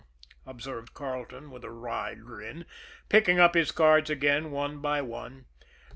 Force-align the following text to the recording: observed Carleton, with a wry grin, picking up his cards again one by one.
observed 0.47 0.95
Carleton, 0.95 1.51
with 1.51 1.63
a 1.63 1.69
wry 1.69 2.15
grin, 2.15 2.65
picking 3.07 3.39
up 3.39 3.53
his 3.53 3.71
cards 3.71 4.09
again 4.09 4.49
one 4.49 4.79
by 4.79 4.99
one. 4.99 5.45